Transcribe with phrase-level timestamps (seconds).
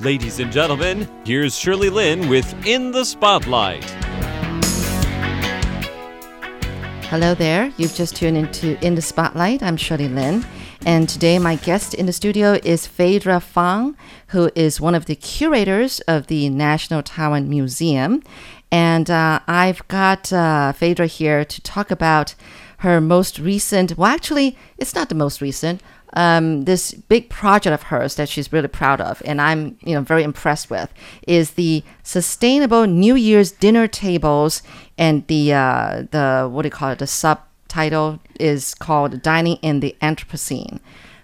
[0.00, 3.84] Ladies and gentlemen, here's Shirley Lin with In the Spotlight.
[7.04, 7.72] Hello there.
[7.76, 9.62] You've just tuned into In the Spotlight.
[9.62, 10.44] I'm Shirley Lin.
[10.84, 13.96] And today, my guest in the studio is Phaedra Fang,
[14.28, 18.24] who is one of the curators of the National Taiwan Museum.
[18.72, 22.34] And uh, I've got uh, Phaedra here to talk about
[22.82, 25.80] her most recent, well, actually, it's not the most recent,
[26.14, 30.02] um, this big project of hers that she's really proud of, and I'm you know
[30.02, 30.92] very impressed with,
[31.26, 34.62] is the sustainable New Year's dinner tables
[34.98, 36.98] and the uh, the what do you call it?
[36.98, 40.80] The subtitle is called Dining in the Anthropocene.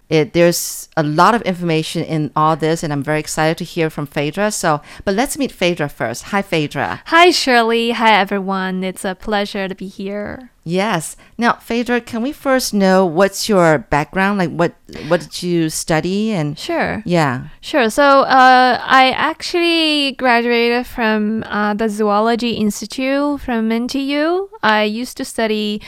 [0.08, 3.90] It, there's a lot of information in all this, and I'm very excited to hear
[3.90, 4.52] from Phaedra.
[4.52, 6.24] So, but let's meet Phaedra first.
[6.24, 7.02] Hi, Phaedra.
[7.06, 7.90] Hi, Shirley.
[7.90, 8.84] Hi, everyone.
[8.84, 10.50] It's a pleasure to be here.
[10.64, 11.16] Yes.
[11.38, 14.38] Now, Phaedra, can we first know what's your background?
[14.38, 14.74] Like, what
[15.08, 16.32] what did you study?
[16.32, 17.02] And Sure.
[17.06, 17.88] yeah, Sure.
[17.88, 24.48] So, uh, I actually graduated from uh, the Zoology Institute from NTU.
[24.62, 25.80] I used to study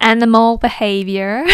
[0.00, 1.44] animal behavior,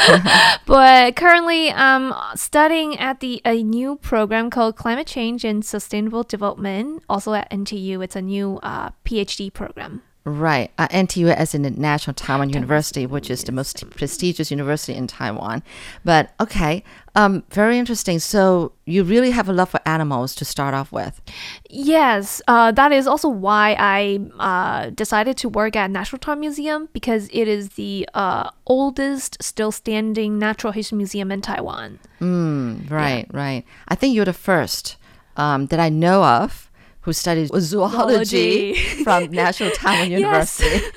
[0.66, 7.02] but currently I'm studying at the a new program called Climate Change and Sustainable Development,
[7.08, 8.02] also at NTU.
[8.02, 10.02] It's a new uh, PhD program.
[10.26, 10.70] Right.
[10.76, 15.06] Uh, NTU as in the National Taiwan University, which is the most prestigious university in
[15.06, 15.62] Taiwan.
[16.04, 16.82] But okay,
[17.14, 18.18] um, very interesting.
[18.18, 21.22] So you really have a love for animals to start off with.
[21.70, 26.88] Yes, uh, that is also why I uh, decided to work at National Taiwan Museum
[26.92, 32.00] because it is the uh, oldest still standing natural history museum in Taiwan.
[32.20, 33.64] Mm, right, right.
[33.86, 34.96] I think you're the first
[35.36, 36.65] um, that I know of
[37.06, 39.04] who studied zoology, Zoology.
[39.04, 40.60] from National Taiwan Yes.
[40.60, 40.86] University.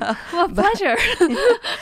[0.32, 0.96] Well, pleasure,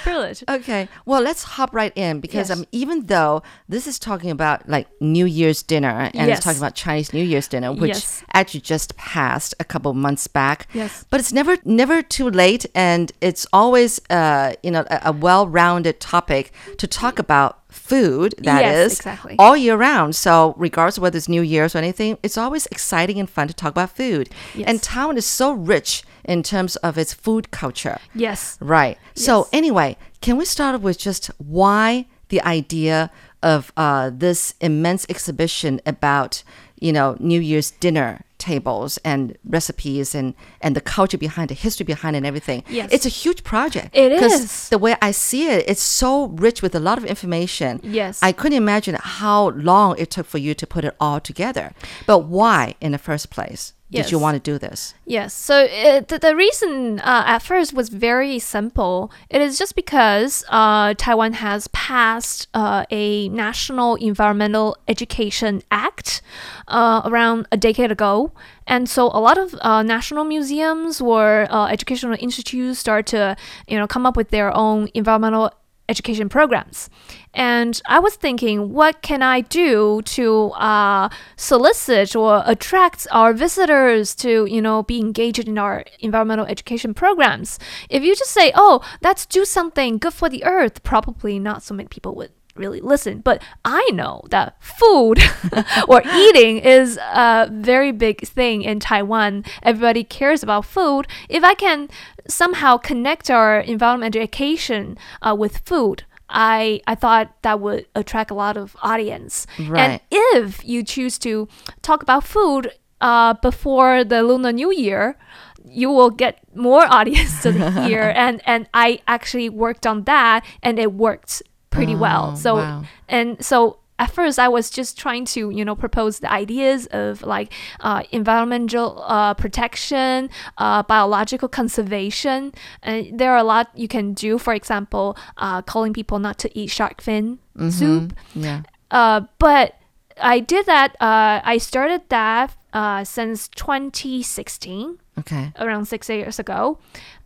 [0.03, 0.45] privilege.
[0.49, 2.59] Okay, well, let's hop right in because Yes.
[2.59, 6.75] um, even though this is talking about like New Year's dinner and it's talking about
[6.75, 8.23] Chinese New Year's dinner, which Yes.
[8.35, 10.67] actually just passed a couple months back.
[10.75, 11.05] Yes.
[11.11, 16.01] but it's never never too late, and it's always uh, you know a, a well-rounded
[16.01, 18.35] topic to talk about food.
[18.39, 19.37] That is Yes, exactly.
[19.39, 20.15] all year round.
[20.17, 23.55] So regardless of whether it's New Year's or anything, it's always exciting and fun to
[23.55, 24.29] talk about food.
[24.55, 24.69] Yes.
[24.69, 27.99] And Taiwan is so rich in terms of its food culture.
[28.15, 28.59] Yes.
[28.61, 28.99] Right.
[29.15, 33.11] So anyway, can we start with just why the idea
[33.43, 36.43] of uh, this immense exhibition about
[36.81, 41.85] you know New Year's dinner tables and recipes and and the culture behind the history
[41.85, 42.65] behind it, and everything.
[42.69, 42.89] Yes.
[42.93, 43.91] It's a huge project.
[43.97, 44.69] it is.
[44.69, 47.81] The way I see it, it's so rich with a lot of information.
[47.83, 48.21] Yes.
[48.23, 51.73] I couldn't imagine how long it took for you to put it all together.
[52.07, 54.95] But why, in the first place, did you want to do this?
[55.07, 55.33] Yes.
[55.33, 59.11] So uh, the, the reason uh, at first was very simple.
[59.31, 66.21] It is just because uh, Taiwan has passed uh, a National Environmental Education Act
[66.69, 68.33] uh, around a decade ago.
[68.67, 73.79] And so a lot of uh, national museums or uh, educational institutes start to, you
[73.79, 75.51] know, come up with their own environmental
[75.89, 76.91] education programs.
[77.35, 84.15] And I was thinking, what can I do to uh, solicit or attract our visitors
[84.17, 87.59] to, you know, be engaged in our environmental education programs?
[87.89, 91.75] If you just say, oh, let's do something good for the earth, probably not so
[91.75, 93.21] many people would really listen.
[93.21, 95.21] But I know that food
[95.89, 99.45] or eating is a very big thing in Taiwan.
[99.63, 101.07] Everybody cares about food.
[101.29, 101.89] If I can
[102.29, 108.35] somehow connect our environmental education uh, with food, I, I thought that would attract a
[108.35, 109.47] lot of audience.
[109.59, 109.81] Right.
[109.81, 111.49] And if you choose to
[111.83, 115.17] talk about food uh, before the Lunar New Year,
[115.65, 117.53] you will get more audience to
[117.83, 118.03] hear.
[118.17, 121.43] and and I actually worked on that, and it worked
[121.79, 122.37] pretty Oh, well.
[122.37, 122.83] So wow.
[123.09, 127.23] and so at first I was just trying to you know propose the ideas of
[127.23, 132.53] like uh, environmental uh, protection, uh, biological conservation,
[132.83, 134.39] and there are a lot you can do.
[134.39, 137.39] For example, uh, calling people not to eat shark fin
[137.71, 138.13] soup.
[138.35, 138.63] Yeah.
[138.91, 139.75] Uh, but
[140.21, 140.91] I did that.
[141.01, 145.53] Uh, I started that uh, since 2016 Okay.
[145.59, 146.79] around six years ago.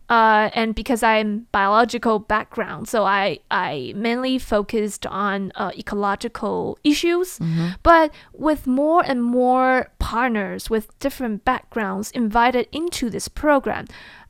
[0.09, 7.39] Uh, and because I'm biological background, so I, I mainly focused on uh, ecological issues.
[7.83, 13.85] But with more and more partners with different backgrounds invited into this program,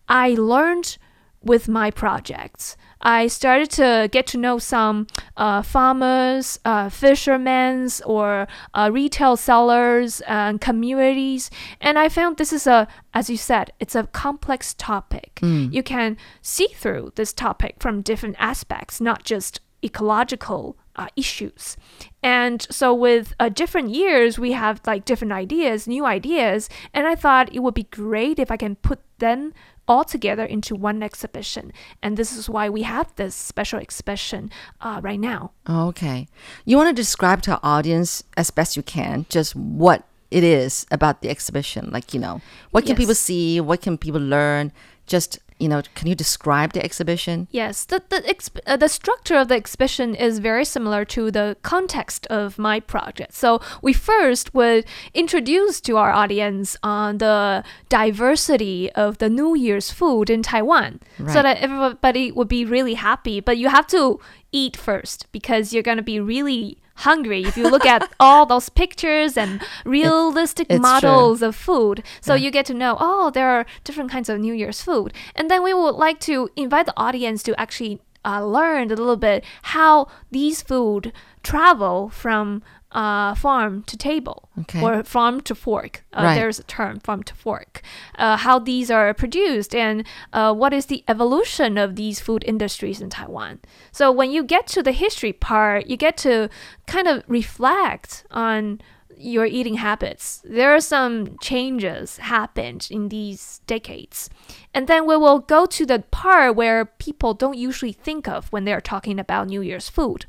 [0.07, 0.97] I learned
[1.43, 2.77] with my projects.
[3.01, 10.21] I started to get to know some uh, farmers, uh, fishermen, or uh, retail sellers
[10.21, 11.51] and communities,
[11.81, 15.39] and I found this is a, as you said, it's a complex topic.
[15.73, 21.75] You can see through this topic from different aspects, not just ecological uh, issues.
[22.21, 26.69] And so, with uh, different years, we have like different ideas, new ideas.
[26.93, 29.53] And I thought it would be great if I can put them
[29.87, 31.71] all together into one exhibition.
[32.01, 34.49] And this is why we have this special exhibition
[34.81, 35.51] uh, right now.
[35.69, 36.27] Okay.
[36.65, 40.85] You want to describe to our audience as best you can just what it is
[40.89, 41.89] about the exhibition.
[41.91, 42.41] Like, you know,
[42.71, 42.97] what can Yes.
[42.97, 43.59] people see?
[43.61, 44.71] What can people learn?
[45.05, 47.47] Just, you know, can you describe the exhibition?
[47.49, 51.55] Yes, the the exp- uh, the structure of the exhibition is very similar to the
[51.61, 53.33] context of my project.
[53.33, 54.83] So we first would
[55.13, 60.99] introduce to our audience on the diversity of the New Year's food in Taiwan,
[61.33, 63.39] so that everybody would be really happy.
[63.39, 64.19] But you have to
[64.53, 69.35] eat first because you're gonna be really hungry if you look at all those pictures
[69.35, 70.79] and realistic true.
[70.79, 72.03] models of food.
[72.21, 72.43] So Yeah.
[72.45, 75.11] you get to know, oh, there are different kinds of New Year's food.
[75.35, 79.17] And then we would like to invite the audience to actually uh, learn a little
[79.17, 81.11] bit how these food
[81.43, 84.79] travel from uh, farm to table Okay.
[84.81, 86.05] or farm to fork.
[86.13, 86.35] Uh, Right.
[86.35, 87.81] There's a term, farm to fork.
[88.19, 93.01] Uh, how these are produced and uh, what is the evolution of these food industries
[93.01, 93.59] in Taiwan.
[93.91, 96.49] So when you get to the history part, you get to
[96.85, 98.79] kind of reflect on
[99.23, 100.41] your eating habits.
[100.43, 104.29] There are some changes happened in these decades.
[104.73, 108.65] And then we will go to the part where people don't usually think of when
[108.65, 110.25] they're talking about New Year's food.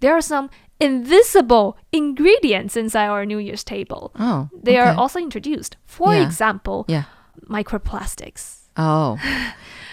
[0.00, 0.48] There are some
[0.80, 4.12] invisible ingredients inside our New Year's table.
[4.18, 4.48] Oh.
[4.62, 5.76] They are also introduced.
[5.86, 6.22] For Yeah.
[6.26, 7.04] example, Yeah.
[7.48, 8.68] microplastics.
[8.76, 9.18] Oh.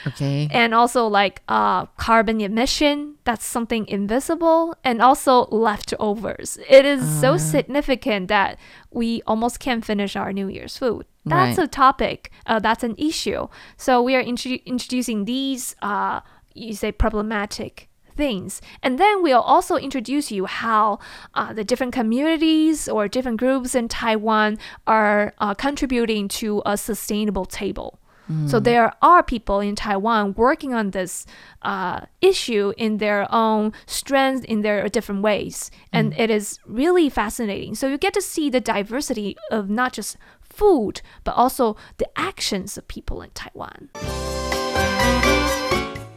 [0.07, 0.47] Okay.
[0.51, 6.57] And also like uh, carbon emission, that's something invisible, and also leftovers.
[6.69, 7.21] It is Uh.
[7.21, 8.57] so significant that
[8.91, 11.05] we almost can't finish our New Year's food.
[11.25, 11.65] That's Right.
[11.65, 12.31] a topic.
[12.45, 13.47] Uh, that's an issue.
[13.77, 16.19] So we are intro- introducing these, uh,
[16.53, 18.61] you say, problematic things.
[18.83, 20.99] And then we'll also introduce you how
[21.33, 27.45] uh, the different communities or different groups in Taiwan are uh, contributing to a sustainable
[27.45, 27.99] table.
[28.47, 31.25] So there are people in Taiwan working on this
[31.61, 37.75] uh, issue in their own strengths, in their different ways, and it is really fascinating.
[37.75, 42.77] So you get to see the diversity of not just food, but also the actions
[42.77, 43.89] of people in Taiwan.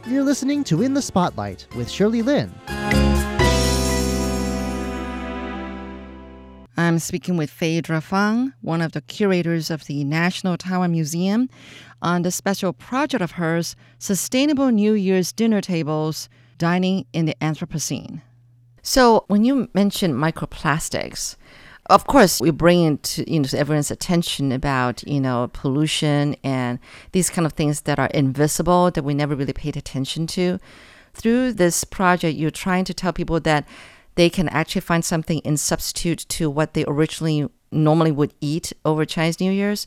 [0.07, 2.53] You're listening to In the Spotlight with Shirley Lin.
[6.87, 11.49] I'm speaking with Phaedra Fang, one of the curators of the National Taiwan Museum,
[12.01, 18.21] on the special project of hers, Sustainable New Year's Dinner Tables Dining in the Anthropocene.
[18.83, 21.35] So, when you mention microplastics,
[21.87, 26.79] of course, we bring into you know everyone's attention about you know pollution and
[27.11, 30.57] these kind of things that are invisible that we never really paid attention to.
[31.13, 33.67] Through this project, you're trying to tell people that
[34.17, 39.05] they can actually find something in substitute to what they originally normally would eat over
[39.05, 39.85] Chinese New Year's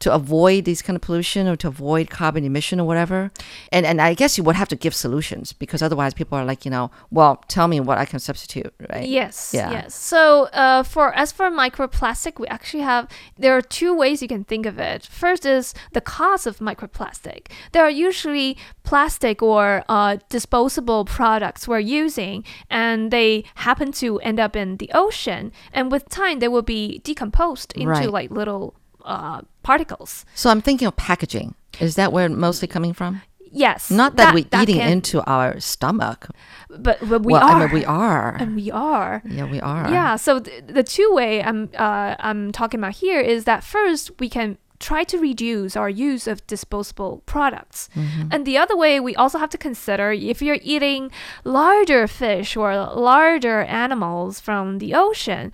[0.00, 3.30] to avoid these kind of pollution or to avoid carbon emission or whatever.
[3.70, 6.64] And and I guess you would have to give solutions because otherwise people are like,
[6.64, 9.08] you know, well, tell me what I can substitute, right?
[9.08, 9.70] Yes, Yeah.
[9.70, 9.94] yes.
[9.94, 13.08] So, uh, for as for microplastic, we actually have
[13.38, 15.06] there are two ways you can think of it.
[15.06, 17.46] First is the cause of microplastic.
[17.72, 24.40] There are usually plastic or uh, disposable products we're using, and they happen to end
[24.40, 28.10] up in the ocean, and with time they will be decomposed into Right.
[28.10, 28.74] like little
[29.04, 30.24] uh, particles.
[30.34, 31.54] So I'm thinking of packaging.
[31.80, 33.22] Is that where it's mostly coming from?
[33.54, 36.28] Yes, Not that, we're eating can- into our stomach.
[36.70, 37.56] but, but we well, are.
[37.62, 38.36] I mean, we are.
[38.40, 39.22] and we are.
[39.28, 39.90] yeah, we are.
[39.90, 40.16] Yeah.
[40.16, 44.30] So th- the two way I'm uh, I'm talking about here is that first we
[44.30, 44.56] can
[44.90, 47.88] try to reduce our use of disposable products,
[48.32, 51.02] and the other way we also have to consider if you're eating
[51.44, 52.70] larger fish or
[53.10, 55.44] larger animals from the ocean,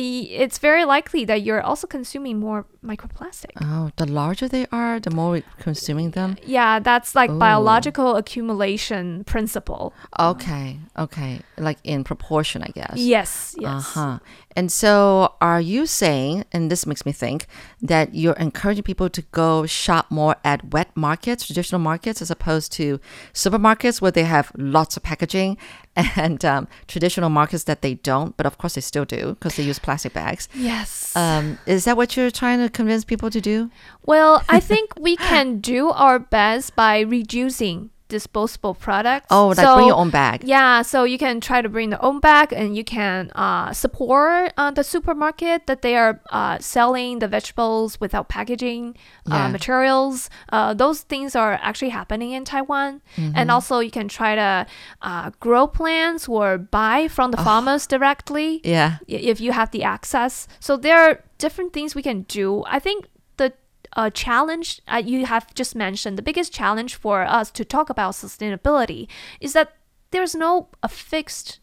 [0.00, 2.60] i- it's very likely that you're also consuming more
[2.92, 3.52] microplastic.
[3.60, 6.30] Oh, the larger they are, the more we're consuming them.
[6.56, 7.38] Yeah, that's like Oh.
[7.48, 9.92] biological accumulation principle.
[10.18, 12.96] Okay, okay, like in proportion, I guess.
[12.96, 13.70] Yes, yes.
[13.72, 14.18] Uh huh.
[14.54, 17.46] And so, are you saying, and this makes me think,
[17.80, 22.72] that you're encouraging people to go shop more at wet markets, traditional markets, as opposed
[22.72, 23.00] to
[23.32, 25.56] supermarkets where they have lots of packaging,
[26.16, 29.62] and um, traditional markets that they don't, but of course they still do because they
[29.62, 30.48] use plastic bags.
[30.54, 31.14] Yes.
[31.14, 33.70] Um, is that what you're trying to convince people to do?
[34.04, 39.26] Well, I think we can do our best by reducing disposable products.
[39.30, 40.44] Oh, like so, bring your own bag.
[40.44, 44.52] Yeah, so you can try to bring the own bag, and you can uh, support
[44.56, 48.94] uh, the supermarket that they are uh, selling the vegetables without packaging
[49.26, 49.46] Yeah.
[49.46, 50.30] uh, materials.
[50.52, 53.32] Uh, those things are actually happening in Taiwan, Mm-hmm.
[53.38, 54.66] and also you can try to
[55.02, 58.98] uh, grow plants or buy from the farmers directly Yeah.
[59.08, 60.46] if you have the access.
[60.60, 62.62] So there are different things we can do.
[62.66, 63.08] I think
[63.96, 68.14] uh, challenge uh, you have just mentioned, the biggest challenge for us to talk about
[68.14, 69.08] sustainability
[69.40, 69.74] is that
[70.10, 71.58] there's no a fixed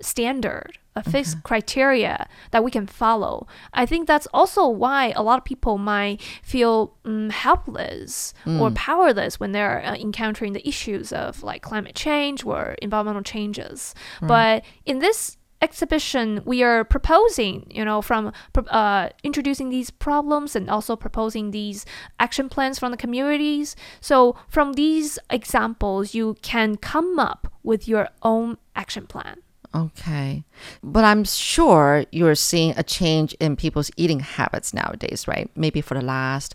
[0.00, 3.46] standard, a fixed criteria that we can follow.
[3.72, 9.40] I think that's also why a lot of people might feel um, helpless or powerless
[9.40, 13.94] when they're uh, encountering the issues of like climate change or environmental changes.
[14.20, 18.32] But in this exhibition we are proposing you know from
[18.68, 21.86] uh, introducing these problems and also proposing these
[22.18, 28.08] action plans from the communities so from these examples you can come up with your
[28.22, 29.38] own action plan
[29.74, 30.44] Okay.
[30.82, 35.50] But I'm sure you're seeing a change in people's eating habits nowadays, right?
[35.56, 36.54] Maybe for the last,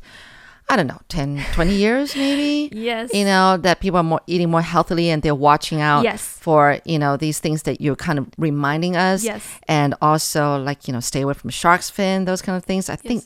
[0.70, 2.70] I don't know, 10, 20 years, maybe?
[2.76, 3.14] Yes.
[3.14, 6.22] You know, that people are more eating more healthily and they're watching out Yes.
[6.22, 9.24] for, you know, these things that you're kind of reminding us.
[9.24, 9.44] Yes.
[9.70, 12.90] And also, like, you know, stay away from shark's fin, those kind of things.
[12.90, 13.24] I think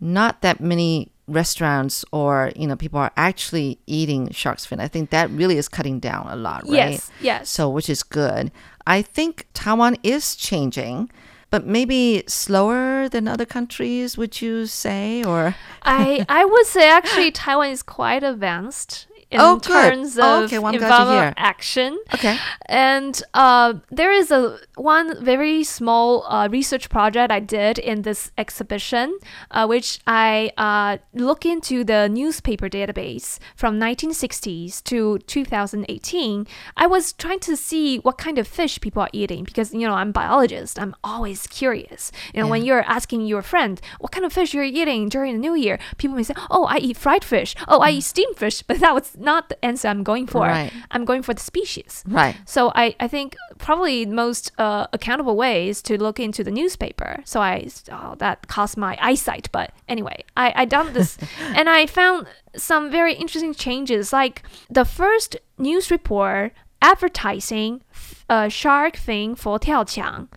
[0.00, 4.78] not that many restaurants or, you know, people are actually eating shark's fin.
[4.78, 6.92] I think that really is cutting down a lot, right?
[6.92, 7.50] Yes, yes.
[7.50, 8.52] So, which is good.
[8.86, 11.10] I think Taiwan is changing,
[11.50, 15.24] but maybe slower than other countries, would you say?
[15.24, 20.44] Or I I would say actually Taiwan is quite advanced in Oh, terms Oh, of
[20.44, 21.98] okay, well, environmental action.
[22.14, 28.02] okay, And uh, there is a one very small uh, research project I did in
[28.02, 29.18] this exhibition,
[29.50, 36.46] uh, which I uh, look into the newspaper database from 1960s to 2018.
[36.76, 39.94] I was trying to see what kind of fish people are eating because you know
[39.94, 40.78] I'm a biologist.
[40.78, 42.12] I'm always curious.
[42.32, 45.38] You know, when you're asking your friend what kind of fish you're eating during the
[45.40, 47.54] New Year, people may say, "Oh, I eat fried fish.
[47.68, 50.42] Oh, I eat steamed fish." But that was not the answer I'm going for.
[50.42, 50.72] Right.
[50.90, 52.04] I'm going for the species.
[52.06, 52.36] right.
[52.46, 56.50] So I, I think probably the most uh, accountable way is to look into the
[56.50, 57.22] newspaper.
[57.24, 61.86] So I oh, that cost my eyesight, but anyway, I I done this, and I
[61.86, 64.12] found some very interesting changes.
[64.12, 67.82] Like the first news report advertising
[68.28, 70.28] uh, shark fin for 跳墙.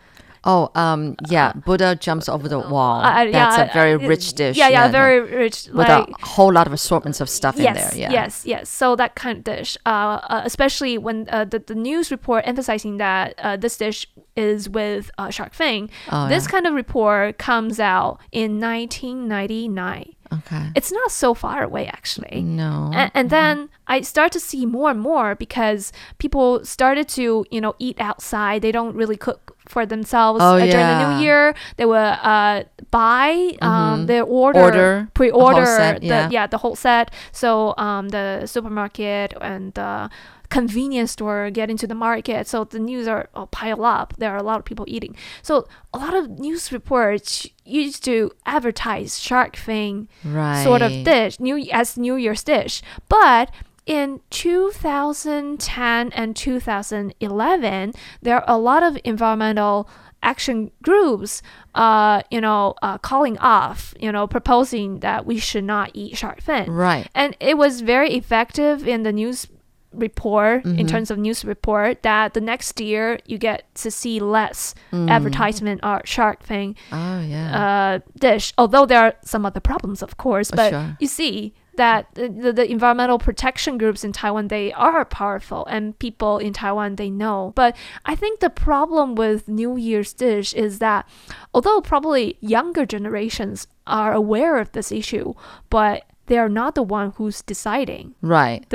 [0.43, 3.01] Oh, um, yeah, Buddha jumps over the wall.
[3.01, 4.55] Uh, That's yeah, a very uh, rich dish.
[4.57, 5.67] Yeah, yeah, no, very rich.
[5.67, 7.91] With like, a whole lot of assortments of stuff in there.
[7.93, 8.11] Yeah.
[8.11, 8.69] Yes, yes.
[8.69, 12.97] So that kind of dish, uh, uh, especially when uh, the, the news report emphasizing
[12.97, 16.51] that uh, this dish is with uh, shark fin, Oh, this yeah.
[16.51, 20.15] kind of report comes out in 1999.
[20.31, 20.69] Okay.
[20.75, 22.41] It's not so far away, actually.
[22.41, 22.91] No.
[22.93, 27.61] And, and then I start to see more and more because people started to, you
[27.61, 28.61] know, eat outside.
[28.61, 31.15] They don't really cook for themselves Oh, uh, during the.
[31.17, 31.55] New Year.
[31.77, 36.47] They will uh, buy um, their order, Order, pre-order, set, the, yeah.
[36.47, 37.11] the whole set.
[37.31, 40.09] So um, the supermarket and the
[40.49, 42.47] convenience store get into the market.
[42.47, 44.13] So the news are all pile up.
[44.17, 45.15] There are a lot of people eating.
[45.41, 50.63] So a lot of news reports used to advertise shark fin right.
[50.63, 52.81] sort of dish new as New Year's dish.
[53.07, 53.51] But
[53.85, 59.89] in 2010 and 2011, there are a lot of environmental
[60.21, 61.41] action groups,
[61.75, 66.41] uh, you know, uh, calling off, you know, proposing that we should not eat shark
[66.41, 66.69] fin.
[66.69, 67.09] Right.
[67.15, 69.47] And it was very effective in the news
[69.93, 70.87] report in mm-hmm.
[70.87, 75.09] terms of news report that the next year you get to see less mm.
[75.09, 77.61] advertisement or shark fin Oh, ah, yeah.
[77.61, 78.53] uh, dish.
[78.57, 80.97] Although there are some other problems, of course, Oh, but sure.
[80.99, 85.97] you see that the, the, the environmental protection groups in Taiwan they are powerful, and
[85.97, 87.53] people in Taiwan they know.
[87.55, 91.07] But I think the problem with New Year's dish is that
[91.53, 95.33] although probably younger generations are aware of this issue,
[95.69, 98.15] but they are not the one who's deciding.
[98.21, 98.63] right.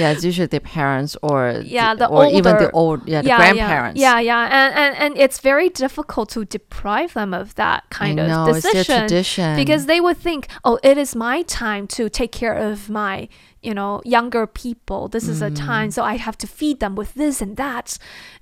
[0.00, 3.36] yeah, it's usually their parents or Yeah, the or even the old yeah the yeah,
[3.38, 4.00] grandparents.
[4.00, 4.58] Yeah, yeah, yeah.
[4.58, 8.44] And, and and it's very difficult to deprive them of that kind I of know,
[8.52, 9.08] decision,
[9.56, 13.28] because they would think, oh, it is my time to take care of my
[13.68, 15.08] you know younger people.
[15.08, 15.92] This is a time, Mm.
[15.96, 17.86] so I have to feed them with this and that,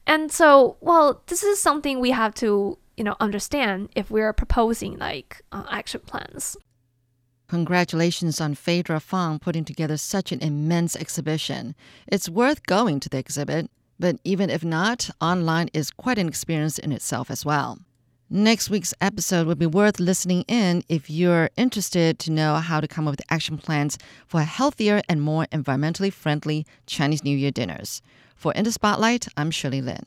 [0.07, 4.93] and so well, this is something we have to you know understand if we're proposing
[4.99, 6.57] like uh, action plans.
[7.51, 11.75] Congratulations on Phaedra Fang putting together such an immense exhibition.
[12.07, 16.79] It's worth going to the exhibit, but even if not, online is quite an experience
[16.79, 17.81] in itself as well.
[18.31, 22.87] Next week's episode would be worth listening in if you're interested to know how to
[22.87, 28.01] come up with action plans for healthier and more environmentally friendly Chinese New Year dinners.
[28.37, 30.07] For In the Spotlight, I'm Shirley Lin.